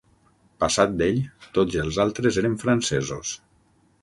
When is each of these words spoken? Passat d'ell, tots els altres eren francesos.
Passat 0.63 0.95
d'ell, 1.01 1.19
tots 1.59 1.77
els 1.83 2.01
altres 2.05 2.41
eren 2.45 2.57
francesos. 2.65 3.37